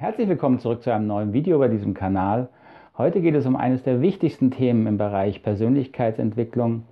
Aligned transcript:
Herzlich 0.00 0.30
willkommen 0.30 0.58
zurück 0.60 0.82
zu 0.82 0.90
einem 0.90 1.06
neuen 1.06 1.34
Video 1.34 1.58
bei 1.58 1.68
diesem 1.68 1.92
Kanal. 1.92 2.48
Heute 2.96 3.20
geht 3.20 3.34
es 3.34 3.44
um 3.44 3.54
eines 3.54 3.82
der 3.82 4.00
wichtigsten 4.00 4.50
Themen 4.50 4.86
im 4.86 4.96
Bereich 4.96 5.42
Persönlichkeitsentwicklung 5.42 6.84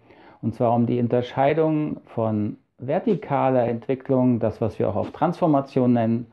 und 0.43 0.55
zwar 0.55 0.75
um 0.75 0.85
die 0.85 1.01
Unterscheidung 1.01 2.03
von 2.05 2.59
vertikaler 2.79 3.67
Entwicklung, 3.67 4.41
das 4.41 4.61
was 4.61 4.79
wir 4.79 4.91
auch 4.91 4.97
auf 4.97 5.11
Transformation 5.13 5.95
nennen, 5.95 6.27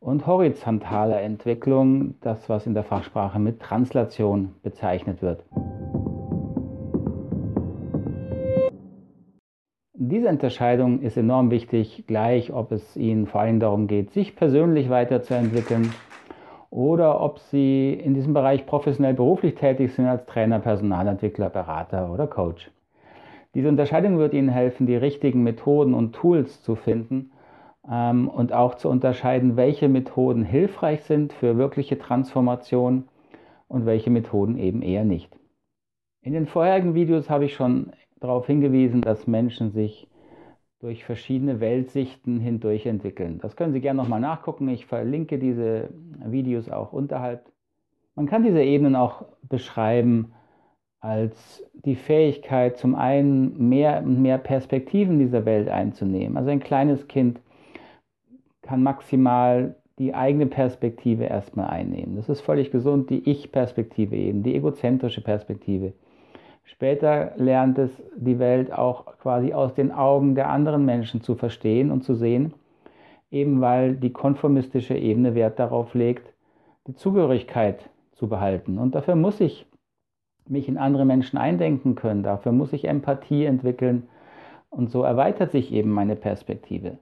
und 0.00 0.26
horizontaler 0.26 1.20
Entwicklung, 1.20 2.14
das 2.22 2.48
was 2.48 2.66
in 2.66 2.72
der 2.72 2.84
Fachsprache 2.84 3.38
mit 3.38 3.60
Translation 3.60 4.54
bezeichnet 4.62 5.20
wird. 5.20 5.44
Diese 9.98 10.28
Unterscheidung 10.28 11.00
ist 11.00 11.16
enorm 11.16 11.50
wichtig, 11.50 12.04
gleich 12.06 12.52
ob 12.52 12.70
es 12.70 12.98
Ihnen 12.98 13.26
vor 13.26 13.40
allem 13.40 13.60
darum 13.60 13.86
geht, 13.86 14.10
sich 14.10 14.36
persönlich 14.36 14.90
weiterzuentwickeln 14.90 15.90
oder 16.68 17.22
ob 17.22 17.38
Sie 17.38 17.94
in 17.94 18.12
diesem 18.12 18.34
Bereich 18.34 18.66
professionell 18.66 19.14
beruflich 19.14 19.54
tätig 19.54 19.94
sind 19.94 20.04
als 20.04 20.26
Trainer, 20.26 20.58
Personalentwickler, 20.58 21.48
Berater 21.48 22.12
oder 22.12 22.26
Coach. 22.26 22.70
Diese 23.54 23.70
Unterscheidung 23.70 24.18
wird 24.18 24.34
Ihnen 24.34 24.50
helfen, 24.50 24.86
die 24.86 24.96
richtigen 24.96 25.42
Methoden 25.42 25.94
und 25.94 26.14
Tools 26.14 26.62
zu 26.62 26.74
finden 26.74 27.30
ähm, 27.90 28.28
und 28.28 28.52
auch 28.52 28.74
zu 28.74 28.90
unterscheiden, 28.90 29.56
welche 29.56 29.88
Methoden 29.88 30.44
hilfreich 30.44 31.04
sind 31.04 31.32
für 31.32 31.56
wirkliche 31.56 31.98
Transformation 31.98 33.04
und 33.66 33.86
welche 33.86 34.10
Methoden 34.10 34.58
eben 34.58 34.82
eher 34.82 35.06
nicht. 35.06 35.34
In 36.20 36.34
den 36.34 36.44
vorherigen 36.44 36.94
Videos 36.94 37.30
habe 37.30 37.46
ich 37.46 37.54
schon 37.54 37.92
darauf 38.20 38.46
hingewiesen, 38.46 39.02
dass 39.02 39.26
Menschen 39.26 39.70
sich 39.70 40.08
durch 40.80 41.04
verschiedene 41.04 41.60
Weltsichten 41.60 42.38
hindurch 42.38 42.86
entwickeln. 42.86 43.38
Das 43.40 43.56
können 43.56 43.72
Sie 43.72 43.80
gerne 43.80 44.02
nochmal 44.02 44.20
nachgucken. 44.20 44.68
Ich 44.68 44.86
verlinke 44.86 45.38
diese 45.38 45.88
Videos 46.24 46.68
auch 46.68 46.92
unterhalb. 46.92 47.50
Man 48.14 48.26
kann 48.26 48.44
diese 48.44 48.62
Ebenen 48.62 48.96
auch 48.96 49.24
beschreiben 49.42 50.32
als 51.00 51.64
die 51.72 51.94
Fähigkeit, 51.94 52.78
zum 52.78 52.94
einen 52.94 53.68
mehr 53.68 54.02
und 54.02 54.20
mehr 54.20 54.38
Perspektiven 54.38 55.18
dieser 55.18 55.44
Welt 55.44 55.68
einzunehmen. 55.68 56.36
Also 56.36 56.50
ein 56.50 56.60
kleines 56.60 57.06
Kind 57.08 57.40
kann 58.62 58.82
maximal 58.82 59.76
die 59.98 60.14
eigene 60.14 60.46
Perspektive 60.46 61.24
erstmal 61.24 61.68
einnehmen. 61.68 62.16
Das 62.16 62.28
ist 62.28 62.40
völlig 62.40 62.70
gesund, 62.70 63.08
die 63.08 63.28
Ich-Perspektive 63.30 64.16
eben, 64.16 64.42
die 64.42 64.54
egozentrische 64.54 65.22
Perspektive. 65.22 65.92
Später 66.66 67.32
lernt 67.36 67.78
es 67.78 68.02
die 68.16 68.38
Welt 68.38 68.72
auch 68.72 69.06
quasi 69.18 69.52
aus 69.52 69.74
den 69.74 69.92
Augen 69.92 70.34
der 70.34 70.50
anderen 70.50 70.84
Menschen 70.84 71.22
zu 71.22 71.36
verstehen 71.36 71.90
und 71.92 72.02
zu 72.02 72.14
sehen, 72.14 72.54
eben 73.30 73.60
weil 73.60 73.94
die 73.94 74.12
konformistische 74.12 74.96
Ebene 74.96 75.34
Wert 75.34 75.58
darauf 75.58 75.94
legt, 75.94 76.34
die 76.88 76.94
Zugehörigkeit 76.94 77.88
zu 78.12 78.28
behalten. 78.28 78.78
Und 78.78 78.94
dafür 78.96 79.14
muss 79.14 79.40
ich 79.40 79.66
mich 80.48 80.68
in 80.68 80.76
andere 80.76 81.04
Menschen 81.04 81.38
eindenken 81.38 81.94
können, 81.94 82.22
dafür 82.22 82.52
muss 82.52 82.72
ich 82.72 82.86
Empathie 82.86 83.44
entwickeln 83.44 84.08
und 84.68 84.90
so 84.90 85.02
erweitert 85.02 85.52
sich 85.52 85.72
eben 85.72 85.90
meine 85.90 86.16
Perspektive. 86.16 86.98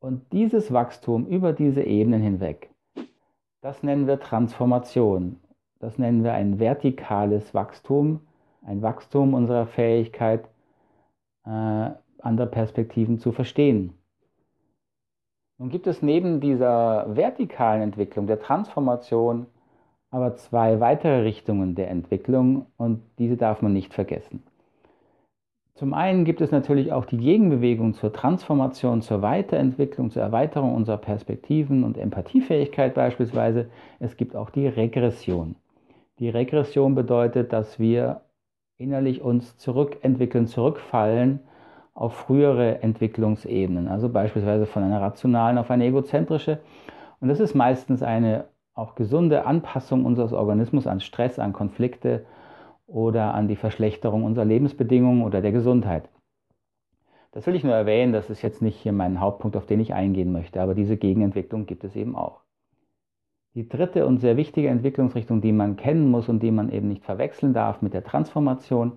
Und 0.00 0.32
dieses 0.32 0.72
Wachstum 0.72 1.26
über 1.26 1.52
diese 1.52 1.82
Ebenen 1.82 2.22
hinweg, 2.22 2.70
das 3.60 3.82
nennen 3.82 4.06
wir 4.06 4.18
Transformation. 4.18 5.40
Das 5.78 5.98
nennen 5.98 6.24
wir 6.24 6.32
ein 6.32 6.58
vertikales 6.58 7.54
Wachstum, 7.54 8.20
ein 8.68 8.82
Wachstum 8.82 9.34
unserer 9.34 9.66
Fähigkeit, 9.66 10.44
äh, 11.46 11.90
andere 12.20 12.46
Perspektiven 12.46 13.18
zu 13.18 13.32
verstehen. 13.32 13.94
Nun 15.58 15.70
gibt 15.70 15.86
es 15.86 16.02
neben 16.02 16.40
dieser 16.40 17.16
vertikalen 17.16 17.82
Entwicklung, 17.82 18.26
der 18.26 18.40
Transformation, 18.40 19.46
aber 20.10 20.36
zwei 20.36 20.80
weitere 20.80 21.22
Richtungen 21.22 21.74
der 21.74 21.90
Entwicklung 21.90 22.66
und 22.76 23.02
diese 23.18 23.36
darf 23.36 23.62
man 23.62 23.72
nicht 23.72 23.94
vergessen. 23.94 24.42
Zum 25.74 25.94
einen 25.94 26.24
gibt 26.24 26.40
es 26.40 26.50
natürlich 26.50 26.92
auch 26.92 27.04
die 27.04 27.18
Gegenbewegung 27.18 27.94
zur 27.94 28.12
Transformation, 28.12 29.00
zur 29.00 29.22
Weiterentwicklung, 29.22 30.10
zur 30.10 30.22
Erweiterung 30.22 30.74
unserer 30.74 30.96
Perspektiven 30.96 31.84
und 31.84 31.96
Empathiefähigkeit 31.96 32.94
beispielsweise. 32.94 33.70
Es 34.00 34.16
gibt 34.16 34.34
auch 34.34 34.50
die 34.50 34.66
Regression. 34.66 35.54
Die 36.18 36.28
Regression 36.28 36.96
bedeutet, 36.96 37.52
dass 37.52 37.78
wir 37.78 38.22
innerlich 38.78 39.22
uns 39.22 39.56
zurückentwickeln, 39.58 40.46
zurückfallen 40.46 41.40
auf 41.94 42.14
frühere 42.14 42.80
Entwicklungsebenen, 42.82 43.88
also 43.88 44.08
beispielsweise 44.08 44.66
von 44.66 44.84
einer 44.84 45.00
rationalen 45.00 45.58
auf 45.58 45.70
eine 45.70 45.84
egozentrische. 45.84 46.60
Und 47.20 47.28
das 47.28 47.40
ist 47.40 47.54
meistens 47.54 48.04
eine 48.04 48.44
auch 48.74 48.94
gesunde 48.94 49.44
Anpassung 49.46 50.04
unseres 50.04 50.32
Organismus 50.32 50.86
an 50.86 51.00
Stress, 51.00 51.40
an 51.40 51.52
Konflikte 51.52 52.24
oder 52.86 53.34
an 53.34 53.48
die 53.48 53.56
Verschlechterung 53.56 54.22
unserer 54.22 54.44
Lebensbedingungen 54.44 55.24
oder 55.24 55.42
der 55.42 55.50
Gesundheit. 55.50 56.08
Das 57.32 57.46
will 57.48 57.56
ich 57.56 57.64
nur 57.64 57.74
erwähnen, 57.74 58.12
das 58.12 58.30
ist 58.30 58.42
jetzt 58.42 58.62
nicht 58.62 58.76
hier 58.76 58.92
mein 58.92 59.20
Hauptpunkt, 59.20 59.56
auf 59.56 59.66
den 59.66 59.80
ich 59.80 59.92
eingehen 59.92 60.30
möchte, 60.30 60.62
aber 60.62 60.76
diese 60.76 60.96
Gegenentwicklung 60.96 61.66
gibt 61.66 61.82
es 61.82 61.96
eben 61.96 62.14
auch. 62.14 62.42
Die 63.58 63.68
dritte 63.68 64.06
und 64.06 64.18
sehr 64.18 64.36
wichtige 64.36 64.68
Entwicklungsrichtung, 64.68 65.40
die 65.40 65.50
man 65.50 65.74
kennen 65.74 66.12
muss 66.12 66.28
und 66.28 66.44
die 66.44 66.52
man 66.52 66.70
eben 66.70 66.86
nicht 66.86 67.04
verwechseln 67.04 67.52
darf 67.52 67.82
mit 67.82 67.92
der 67.92 68.04
Transformation, 68.04 68.92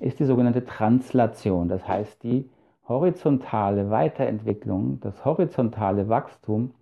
ist 0.00 0.20
die 0.20 0.26
sogenannte 0.26 0.66
Translation. 0.66 1.70
Das 1.70 1.88
heißt 1.88 2.22
die 2.22 2.46
horizontale 2.86 3.88
Weiterentwicklung, 3.88 5.00
das 5.00 5.24
horizontale 5.24 6.10
Wachstum 6.10 6.74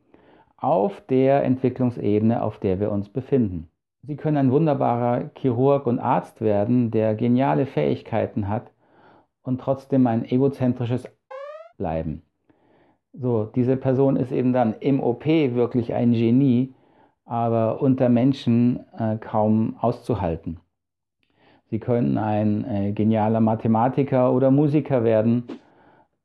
auf 0.56 1.02
der 1.02 1.44
Entwicklungsebene, 1.44 2.42
auf 2.42 2.58
der 2.58 2.80
wir 2.80 2.90
uns 2.90 3.08
befinden. 3.08 3.68
Sie 4.02 4.16
können 4.16 4.36
ein 4.36 4.50
wunderbarer 4.50 5.30
Chirurg 5.36 5.86
und 5.86 6.00
Arzt 6.00 6.40
werden, 6.40 6.90
der 6.90 7.14
geniale 7.14 7.66
Fähigkeiten 7.66 8.48
hat 8.48 8.72
und 9.44 9.60
trotzdem 9.60 10.08
ein 10.08 10.24
egozentrisches 10.24 11.08
bleiben. 11.78 12.22
So, 13.12 13.44
diese 13.44 13.76
Person 13.76 14.16
ist 14.16 14.32
eben 14.32 14.52
dann 14.52 14.74
im 14.80 15.00
OP 15.00 15.26
wirklich 15.26 15.94
ein 15.94 16.10
Genie, 16.10 16.74
aber 17.30 17.80
unter 17.80 18.08
Menschen 18.08 18.80
äh, 18.98 19.16
kaum 19.16 19.76
auszuhalten. 19.80 20.58
Sie 21.70 21.78
könnten 21.78 22.18
ein 22.18 22.64
äh, 22.64 22.92
genialer 22.92 23.38
Mathematiker 23.38 24.32
oder 24.32 24.50
Musiker 24.50 25.04
werden 25.04 25.44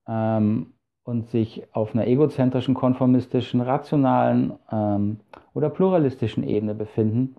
ähm, 0.07 0.73
und 1.03 1.27
sich 1.27 1.67
auf 1.73 1.93
einer 1.93 2.07
egozentrischen, 2.07 2.73
konformistischen, 2.73 3.61
rationalen 3.61 4.53
ähm, 4.71 5.19
oder 5.53 5.69
pluralistischen 5.69 6.43
Ebene 6.43 6.73
befinden. 6.73 7.35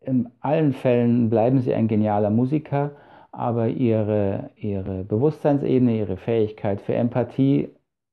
In 0.00 0.28
allen 0.38 0.72
Fällen 0.72 1.28
bleiben 1.28 1.58
sie 1.58 1.74
ein 1.74 1.88
genialer 1.88 2.30
Musiker, 2.30 2.92
aber 3.32 3.66
ihre, 3.66 4.50
ihre 4.54 5.02
Bewusstseinsebene, 5.02 5.98
ihre 5.98 6.16
Fähigkeit 6.16 6.80
für 6.80 6.94
Empathie 6.94 7.70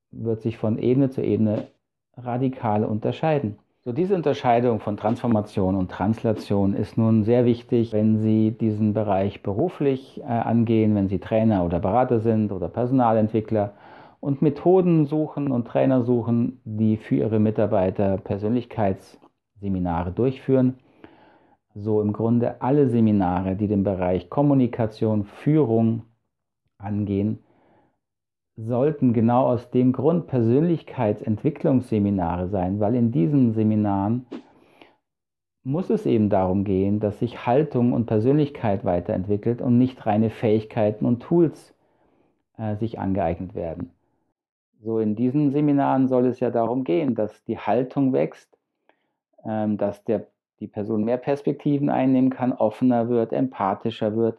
wird 0.09 0.41
sich 0.41 0.57
von 0.57 0.79
Ebene 0.79 1.11
zu 1.11 1.21
Ebene 1.21 1.67
radikal 2.17 2.83
unterscheiden. 2.83 3.59
So 3.85 3.91
diese 3.91 4.15
Unterscheidung 4.15 4.79
von 4.79 4.95
Transformation 4.95 5.75
und 5.75 5.91
Translation 5.91 6.73
ist 6.73 6.97
nun 6.97 7.25
sehr 7.25 7.43
wichtig, 7.43 7.91
wenn 7.91 8.17
Sie 8.17 8.51
diesen 8.51 8.93
Bereich 8.93 9.43
beruflich 9.43 10.21
äh, 10.21 10.23
angehen, 10.23 10.95
wenn 10.95 11.09
Sie 11.09 11.19
Trainer 11.19 11.65
oder 11.65 11.81
Berater 11.81 12.21
sind 12.21 12.53
oder 12.53 12.69
Personalentwickler 12.69 13.73
und 14.21 14.41
Methoden 14.41 15.05
suchen 15.05 15.51
und 15.51 15.67
Trainer 15.67 16.03
suchen, 16.03 16.61
die 16.63 16.95
für 16.95 17.15
Ihre 17.15 17.39
Mitarbeiter 17.39 18.19
Persönlichkeitsseminare 18.19 20.13
durchführen. 20.13 20.77
So 21.75 22.01
im 22.01 22.13
Grunde 22.13 22.61
alle 22.61 22.87
Seminare, 22.87 23.57
die 23.57 23.67
den 23.67 23.83
Bereich 23.83 24.29
Kommunikation, 24.29 25.25
Führung 25.25 26.03
angehen, 26.77 27.43
sollten 28.55 29.13
genau 29.13 29.47
aus 29.47 29.71
dem 29.71 29.93
Grund 29.93 30.27
Persönlichkeitsentwicklungsseminare 30.27 32.49
sein, 32.49 32.79
weil 32.79 32.93
in 32.95 33.11
diesen 33.11 33.53
Seminaren 33.53 34.27
muss 35.63 35.89
es 35.89 36.05
eben 36.05 36.29
darum 36.29 36.63
gehen, 36.63 36.99
dass 36.99 37.17
sich 37.19 37.47
Haltung 37.47 37.93
und 37.93 38.05
Persönlichkeit 38.05 38.85
weiterentwickelt 38.85 39.61
und 39.61 39.77
nicht 39.77 40.05
reine 40.05 40.29
Fähigkeiten 40.29 41.05
und 41.05 41.23
Tools 41.23 41.73
äh, 42.57 42.75
sich 42.75 42.99
angeeignet 42.99 43.55
werden. 43.55 43.91
So 44.81 44.99
in 44.99 45.15
diesen 45.15 45.51
Seminaren 45.51 46.09
soll 46.09 46.25
es 46.25 46.41
ja 46.41 46.51
darum 46.51 46.83
gehen, 46.83 47.15
dass 47.15 47.45
die 47.45 47.57
Haltung 47.57 48.11
wächst, 48.11 48.57
ähm, 49.45 49.77
dass 49.77 50.03
der, 50.03 50.27
die 50.59 50.67
Person 50.67 51.05
mehr 51.05 51.17
Perspektiven 51.17 51.89
einnehmen 51.89 52.29
kann, 52.29 52.51
offener 52.51 53.07
wird, 53.07 53.31
empathischer 53.31 54.13
wird. 54.15 54.37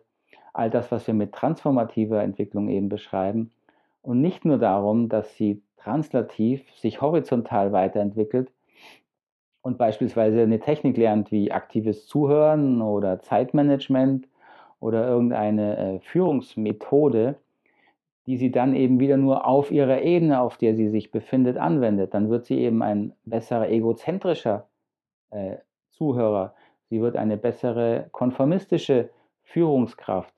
All 0.53 0.69
das, 0.71 0.93
was 0.93 1.07
wir 1.07 1.15
mit 1.15 1.33
transformativer 1.33 2.23
Entwicklung 2.23 2.69
eben 2.69 2.91
beschreiben 2.91 3.51
und 4.05 4.21
nicht 4.21 4.45
nur 4.45 4.59
darum, 4.59 5.09
dass 5.09 5.37
sie 5.37 5.63
translativ 5.77 6.63
sich 6.77 7.01
horizontal 7.01 7.73
weiterentwickelt 7.73 8.51
und 9.63 9.79
beispielsweise 9.79 10.43
eine 10.43 10.61
Technik 10.61 10.97
lernt 10.99 11.33
wie 11.33 11.51
aktives 11.51 12.07
Zuhören 12.07 12.83
oder 12.83 13.21
Zeitmanagement 13.21 14.29
oder 14.79 15.09
irgendeine 15.09 15.77
äh, 15.79 16.01
Führungsmethode, 16.01 17.37
die 18.27 18.37
sie 18.37 18.51
dann 18.51 18.75
eben 18.75 19.01
wieder 19.01 19.17
nur 19.17 19.47
auf 19.47 19.71
ihrer 19.71 20.03
Ebene, 20.03 20.41
auf 20.41 20.59
der 20.59 20.75
sie 20.75 20.89
sich 20.89 21.11
befindet, 21.11 21.57
anwendet. 21.57 22.13
Dann 22.13 22.29
wird 22.29 22.45
sie 22.45 22.59
eben 22.59 22.83
ein 22.83 23.15
besserer 23.25 23.71
egozentrischer 23.71 24.69
äh, 25.31 25.57
Zuhörer. 25.89 26.55
Sie 26.91 27.01
wird 27.01 27.17
eine 27.17 27.39
bessere 27.39 28.09
konformistische 28.13 29.09
Führungskraft. 29.45 30.34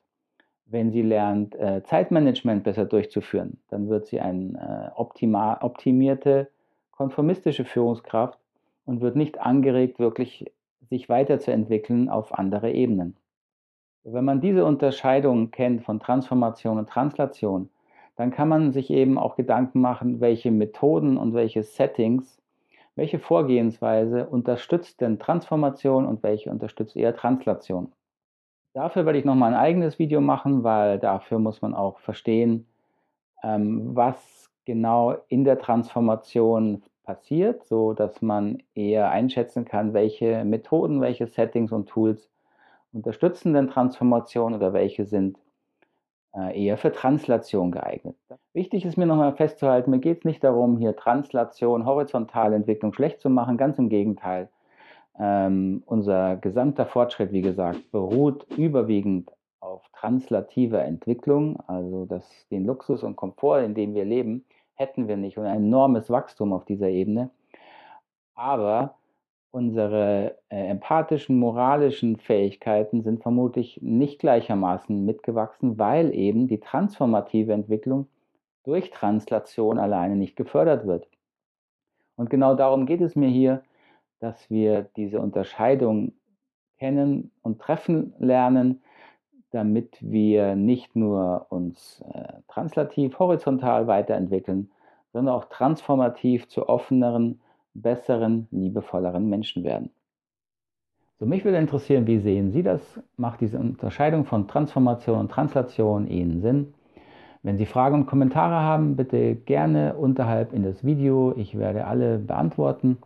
Wenn 0.66 0.90
sie 0.90 1.02
lernt, 1.02 1.54
äh, 1.54 1.82
Zeitmanagement 1.84 2.64
besser 2.64 2.84
durchzuführen, 2.84 3.58
dann 3.68 3.88
wird 3.88 4.06
sie 4.06 4.20
eine 4.20 4.92
äh, 4.96 4.98
optimierte 4.98 6.48
konformistische 6.90 7.64
Führungskraft 7.64 8.38
und 8.84 9.00
wird 9.00 9.16
nicht 9.16 9.40
angeregt, 9.40 9.98
wirklich 9.98 10.50
sich 10.88 11.08
weiterzuentwickeln 11.08 12.08
auf 12.08 12.36
andere 12.36 12.72
Ebenen. 12.72 13.16
Wenn 14.02 14.24
man 14.24 14.40
diese 14.40 14.64
Unterscheidung 14.64 15.50
kennt 15.50 15.82
von 15.82 16.00
Transformation 16.00 16.78
und 16.78 16.88
Translation, 16.88 17.70
dann 18.14 18.30
kann 18.30 18.48
man 18.48 18.72
sich 18.72 18.90
eben 18.90 19.18
auch 19.18 19.36
Gedanken 19.36 19.80
machen, 19.80 20.20
welche 20.20 20.50
Methoden 20.50 21.18
und 21.18 21.34
welche 21.34 21.62
Settings, 21.62 22.40
welche 22.94 23.18
Vorgehensweise 23.18 24.26
unterstützt 24.28 25.00
denn 25.00 25.18
Transformation 25.18 26.06
und 26.06 26.22
welche 26.22 26.50
unterstützt 26.50 26.96
eher 26.96 27.14
Translation. 27.14 27.92
Dafür 28.76 29.06
werde 29.06 29.18
ich 29.18 29.24
nochmal 29.24 29.54
ein 29.54 29.58
eigenes 29.58 29.98
Video 29.98 30.20
machen, 30.20 30.62
weil 30.62 30.98
dafür 30.98 31.38
muss 31.38 31.62
man 31.62 31.72
auch 31.72 31.98
verstehen, 32.00 32.66
ähm, 33.42 33.96
was 33.96 34.50
genau 34.66 35.16
in 35.28 35.44
der 35.44 35.58
Transformation 35.58 36.82
passiert, 37.02 37.64
so 37.64 37.94
dass 37.94 38.20
man 38.20 38.62
eher 38.74 39.10
einschätzen 39.10 39.64
kann, 39.64 39.94
welche 39.94 40.44
Methoden, 40.44 41.00
welche 41.00 41.26
Settings 41.26 41.72
und 41.72 41.88
Tools 41.88 42.28
unterstützen 42.92 43.54
denn 43.54 43.68
Transformation 43.68 44.52
oder 44.52 44.74
welche 44.74 45.06
sind 45.06 45.38
äh, 46.34 46.66
eher 46.66 46.76
für 46.76 46.92
Translation 46.92 47.70
geeignet. 47.70 48.16
Wichtig 48.52 48.84
ist 48.84 48.98
mir 48.98 49.06
nochmal 49.06 49.34
festzuhalten, 49.36 49.90
mir 49.90 50.00
geht 50.00 50.18
es 50.18 50.24
nicht 50.26 50.44
darum, 50.44 50.76
hier 50.76 50.94
Translation, 50.94 51.86
horizontale 51.86 52.56
Entwicklung 52.56 52.92
schlecht 52.92 53.22
zu 53.22 53.30
machen, 53.30 53.56
ganz 53.56 53.78
im 53.78 53.88
Gegenteil. 53.88 54.50
Ähm, 55.18 55.82
unser 55.86 56.36
gesamter 56.36 56.86
Fortschritt, 56.86 57.32
wie 57.32 57.42
gesagt, 57.42 57.90
beruht 57.90 58.46
überwiegend 58.56 59.30
auf 59.60 59.82
translativer 59.92 60.84
Entwicklung, 60.84 61.58
also 61.66 62.04
das, 62.04 62.28
den 62.50 62.64
Luxus 62.64 63.02
und 63.02 63.16
Komfort, 63.16 63.62
in 63.64 63.74
dem 63.74 63.94
wir 63.94 64.04
leben, 64.04 64.44
hätten 64.74 65.08
wir 65.08 65.16
nicht 65.16 65.38
und 65.38 65.46
ein 65.46 65.56
enormes 65.56 66.10
Wachstum 66.10 66.52
auf 66.52 66.64
dieser 66.64 66.88
Ebene. 66.88 67.30
Aber 68.34 68.94
unsere 69.50 70.36
äh, 70.50 70.66
empathischen, 70.68 71.38
moralischen 71.38 72.18
Fähigkeiten 72.18 73.02
sind 73.02 73.22
vermutlich 73.22 73.80
nicht 73.80 74.18
gleichermaßen 74.18 75.04
mitgewachsen, 75.06 75.78
weil 75.78 76.14
eben 76.14 76.46
die 76.46 76.60
transformative 76.60 77.54
Entwicklung 77.54 78.06
durch 78.64 78.90
Translation 78.90 79.78
alleine 79.78 80.16
nicht 80.16 80.36
gefördert 80.36 80.86
wird. 80.86 81.08
Und 82.16 82.28
genau 82.28 82.54
darum 82.54 82.84
geht 82.84 83.00
es 83.00 83.16
mir 83.16 83.28
hier, 83.28 83.62
dass 84.20 84.50
wir 84.50 84.82
diese 84.96 85.20
Unterscheidung 85.20 86.12
kennen 86.78 87.30
und 87.42 87.60
treffen 87.60 88.14
lernen, 88.18 88.82
damit 89.50 89.96
wir 90.00 90.56
nicht 90.56 90.96
nur 90.96 91.46
uns 91.50 92.02
äh, 92.12 92.34
translativ, 92.48 93.18
horizontal 93.18 93.86
weiterentwickeln, 93.86 94.70
sondern 95.12 95.34
auch 95.34 95.46
transformativ 95.46 96.48
zu 96.48 96.68
offeneren, 96.68 97.40
besseren, 97.74 98.48
liebevolleren 98.50 99.28
Menschen 99.28 99.64
werden. 99.64 99.90
So, 101.18 101.24
mich 101.24 101.44
würde 101.44 101.56
interessieren, 101.56 102.06
wie 102.06 102.18
sehen 102.18 102.52
Sie 102.52 102.62
das? 102.62 103.00
Macht 103.16 103.40
diese 103.40 103.58
Unterscheidung 103.58 104.26
von 104.26 104.48
Transformation 104.48 105.18
und 105.18 105.30
Translation 105.30 106.06
Ihnen 106.06 106.42
Sinn? 106.42 106.74
Wenn 107.42 107.56
Sie 107.56 107.64
Fragen 107.64 107.94
und 107.94 108.06
Kommentare 108.06 108.56
haben, 108.56 108.96
bitte 108.96 109.34
gerne 109.36 109.94
unterhalb 109.94 110.52
in 110.52 110.62
das 110.62 110.84
Video. 110.84 111.32
Ich 111.36 111.56
werde 111.56 111.86
alle 111.86 112.18
beantworten. 112.18 112.98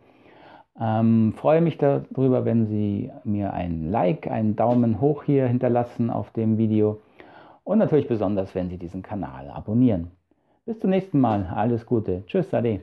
Ähm, 0.81 1.33
freue 1.37 1.61
mich 1.61 1.77
darüber, 1.77 2.43
wenn 2.43 2.65
Sie 2.65 3.11
mir 3.23 3.53
ein 3.53 3.91
Like, 3.91 4.27
einen 4.27 4.55
Daumen 4.55 4.99
hoch 4.99 5.23
hier 5.23 5.47
hinterlassen 5.47 6.09
auf 6.09 6.31
dem 6.31 6.57
Video 6.57 6.99
und 7.63 7.77
natürlich 7.77 8.07
besonders, 8.07 8.55
wenn 8.55 8.69
Sie 8.69 8.77
diesen 8.77 9.03
Kanal 9.03 9.51
abonnieren. 9.51 10.09
Bis 10.65 10.79
zum 10.79 10.89
nächsten 10.89 11.19
Mal. 11.19 11.45
Alles 11.55 11.85
Gute. 11.85 12.23
Tschüss, 12.25 12.51
Ade. 12.51 12.81